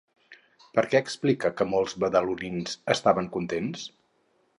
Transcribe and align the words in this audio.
Per 0.77 0.83
què 0.93 1.01
explica 1.07 1.51
que 1.59 1.67
molts 1.73 1.93
badalonins 2.05 2.73
estaven 2.95 3.29
contents? 3.37 3.85